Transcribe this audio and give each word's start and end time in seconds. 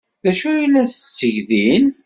D 0.23 0.25
acu 0.31 0.47
ay 0.51 0.67
la 0.71 0.83
tetteg 0.91 1.35
din? 1.49 1.85